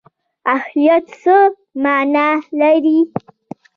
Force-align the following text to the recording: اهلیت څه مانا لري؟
اهلیت 0.55 1.05
څه 1.21 1.35
مانا 1.83 2.27
لري؟ 2.59 2.99